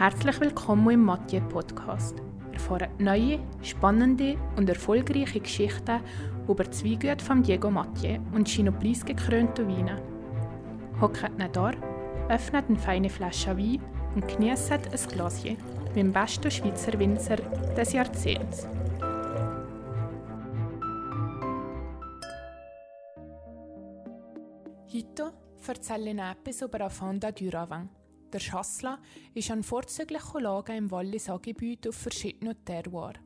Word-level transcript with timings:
Herzlich 0.00 0.40
willkommen 0.40 0.88
im 0.88 1.04
Mathieu 1.04 1.42
Podcast. 1.42 2.22
Erfahren 2.54 2.88
neue, 2.96 3.38
spannende 3.60 4.38
und 4.56 4.66
erfolgreiche 4.66 5.40
Geschichten 5.40 6.00
über 6.48 6.64
die 6.64 6.92
Weingüte 6.92 7.22
von 7.22 7.42
Diego 7.42 7.70
Mathieu 7.70 8.18
und 8.32 8.48
seine 8.48 8.72
preisgekrönten 8.72 9.68
Weine. 9.68 10.00
Hockt 11.02 11.36
nicht 11.36 11.54
da, 11.54 11.72
öffnet 12.30 12.64
eine 12.70 12.78
feine 12.78 13.10
Flasche 13.10 13.58
Wein 13.58 13.82
und 14.14 14.26
genießt 14.26 14.72
ein 14.72 15.08
Glasje 15.10 15.58
mit 15.84 15.96
dem 15.96 16.12
besten 16.14 16.50
Schweizer 16.50 16.98
Winzer 16.98 17.36
des 17.76 17.92
Jahrzehnts. 17.92 18.66
Heute 24.94 25.32
erzähle 25.68 26.10
ich 26.12 26.18
etwas 26.18 26.62
über 26.62 26.80
Afanda 26.86 27.30
du 27.30 27.50
Ravin. 27.50 27.99
Der 28.32 28.38
Schassla 28.38 29.00
ist 29.34 29.50
an 29.50 29.64
vorzüglicher 29.64 30.40
Lage 30.40 30.76
im 30.76 30.88
Wallis-Angebiet 30.88 31.88
auf 31.88 31.96
verschiedenen 31.96 32.64
Terroirs. 32.64 33.18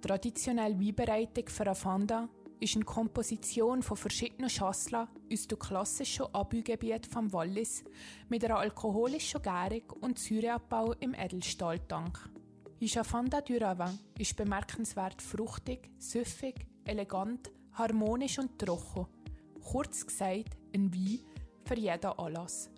Traditionelle 0.00 0.80
Weinbereitung 0.80 1.46
für 1.48 1.66
Afanda 1.66 2.26
ist 2.58 2.74
eine 2.74 2.86
Komposition 2.86 3.82
von 3.82 3.98
verschiedenen 3.98 4.48
Schassla 4.48 5.08
aus 5.30 5.46
dem 5.46 5.58
klassischen 5.58 6.26
Abbaugebiet 6.32 7.06
vom 7.06 7.30
Wallis 7.34 7.84
mit 8.30 8.42
einer 8.42 8.58
alkoholischen 8.58 9.42
Gärung 9.42 9.82
und 10.00 10.18
Säureabbau 10.18 10.94
im 11.00 11.12
Edelstahltank. 11.12 12.30
Afanda 12.96 13.42
du 13.42 13.60
Ravin 13.60 13.98
ist 14.18 14.36
bemerkenswert 14.36 15.20
fruchtig, 15.20 15.90
süffig, 15.98 16.66
elegant, 16.84 17.50
harmonisch 17.74 18.38
und 18.38 18.58
trocken. 18.58 19.06
Kurz 19.62 20.06
gesagt, 20.06 20.56
ein 20.74 20.94
Wein 20.94 21.20
für 21.66 21.76
jeden 21.78 22.06
Anlass. 22.06 22.70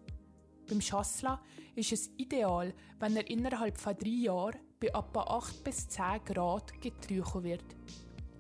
Beim 0.73 0.81
Schassla 0.81 1.39
ist 1.75 1.93
es 1.93 2.11
ideal, 2.17 2.73
wenn 2.99 3.15
er 3.15 3.29
innerhalb 3.29 3.77
von 3.77 3.95
drei 3.95 4.09
Jahren 4.09 4.57
bei 4.81 4.87
etwa 4.87 5.21
8 5.21 5.63
bis 5.63 5.87
10 5.87 6.25
Grad 6.25 6.81
getrunken 6.81 7.45
wird. 7.45 7.65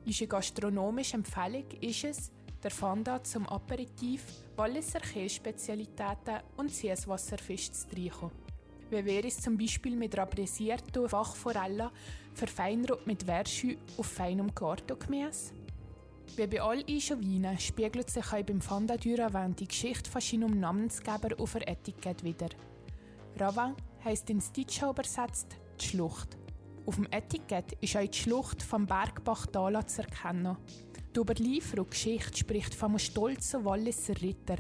Unsere 0.07 0.29
gastronomische 0.29 1.17
Empfehlung 1.19 1.71
ist 1.83 2.05
es, 2.05 2.33
der 2.63 2.71
Fanda 2.71 3.23
zum 3.23 3.47
Aperitif, 3.51 4.25
Walliser 4.57 5.01
Kässpezialitäten 5.01 6.41
und 6.57 6.71
Süßwasserfisch 6.71 7.71
zu 7.71 7.89
trinken. 7.91 8.31
Wie 8.89 9.05
wäre 9.05 9.29
es 9.29 9.39
zum 9.39 9.59
Beispiel 9.59 9.95
mit 9.95 10.17
Rabresierto 10.17 11.09
Fachforella, 11.09 11.93
verfeinert 12.33 13.07
mit 13.07 13.25
Verschü 13.25 13.77
auf 13.99 14.07
feinem 14.07 14.55
Gartogemüse? 14.55 15.53
Wie 16.35 16.47
bei 16.47 16.63
all 16.63 16.79
Weinen 16.89 17.59
spiegelt 17.59 18.09
sich 18.09 18.33
auch 18.33 18.43
beim 18.43 18.63
Fanda 18.63 18.97
du 18.97 19.15
die 19.59 19.69
Geschichte 19.69 20.11
von 20.11 20.21
seinem 20.23 20.61
Namensgeber 20.61 21.39
auf 21.39 21.53
der 21.53 21.69
Etikett 21.69 22.25
wieder. 22.25 22.49
Ravin 23.37 23.75
heisst 24.03 24.31
ins 24.31 24.51
Deutsche 24.51 24.89
übersetzt 24.89 25.49
die 25.79 25.85
Schlucht. 25.85 26.39
Auf 26.87 26.95
dem 26.95 27.07
Etikett 27.11 27.75
ist 27.83 27.99
auch 27.99 28.07
die 28.07 28.19
Schlucht 28.19 28.63
vom 28.63 28.87
Bergbach 28.87 29.45
Dala 29.47 29.87
zu 29.87 30.01
erkennen. 30.01 30.57
Die 31.15 31.21
Überlieferung 31.21 31.91
Geschichte 31.91 32.39
spricht 32.39 32.75
von 32.75 32.93
einem 32.93 32.99
stolzen 32.99 33.67
Walliser 33.67 34.19
Ritter, 34.23 34.57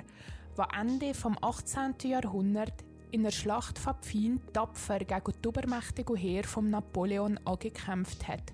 der 0.59 0.69
Ende 0.79 1.13
des 1.13 1.25
18. 1.25 1.95
Jahrhunderts 2.11 2.85
in 3.13 3.23
der 3.23 3.31
Schlacht 3.31 3.79
von 3.79 3.95
Pfin 4.03 4.41
tapfer 4.53 4.99
gegen 4.99 5.33
die 5.43 5.49
übermächtige 5.49 6.17
Heer 6.17 6.45
von 6.45 6.69
Napoleon 6.69 7.41
angekämpft 7.47 8.29
hat. 8.29 8.53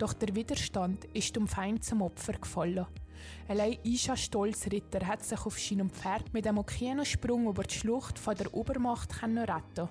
Doch 0.00 0.14
der 0.14 0.34
Widerstand 0.34 1.04
ist 1.12 1.36
dem 1.36 1.46
Feind 1.46 1.84
zum 1.84 2.00
Opfer 2.00 2.32
gefallen. 2.32 2.86
Allein 3.48 3.76
Isha 3.82 4.16
Stolzritter 4.16 5.06
hat 5.06 5.22
sich 5.22 5.44
auf 5.44 5.60
seinem 5.60 5.90
Pferd 5.90 6.32
mit 6.32 6.46
einem 6.46 6.64
Kinosprung 6.64 7.46
über 7.46 7.64
die 7.64 7.74
Schlucht 7.74 8.18
von 8.18 8.34
der 8.34 8.54
Obermacht 8.54 9.22
retten 9.22 9.90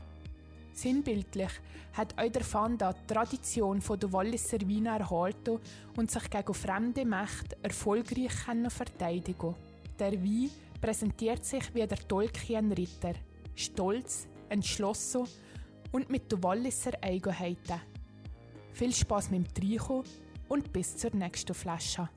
Sinnbildlich 0.74 1.52
hat 1.94 2.18
auch 2.18 2.32
der 2.32 2.44
Fanda 2.44 2.92
die 2.92 3.14
Tradition 3.14 3.84
der 3.88 4.12
Walliser 4.12 4.62
Weine 4.62 4.98
erhalten 4.98 5.60
und 5.96 6.10
sich 6.10 6.28
gegen 6.28 6.54
fremde 6.56 7.06
Mächte 7.06 7.56
erfolgreich 7.62 8.32
verteidigen 8.70 9.54
Der 10.00 10.14
Wein 10.14 10.50
präsentiert 10.82 11.46
sich 11.46 11.76
wie 11.76 11.86
der 11.86 12.00
Tolkien-Ritter. 12.00 13.14
Stolz, 13.54 14.28
entschlossen 14.50 15.28
und 15.92 16.10
mit 16.10 16.32
den 16.32 16.42
Walliser 16.42 16.94
Eigenheiten. 17.00 17.89
Viel 18.80 18.96
Spaß 18.96 19.30
mit 19.32 19.46
dem 19.46 19.54
Trinken 19.54 20.04
und 20.48 20.72
bis 20.72 20.96
zur 20.96 21.14
nächsten 21.14 21.54
Flasche. 21.54 22.08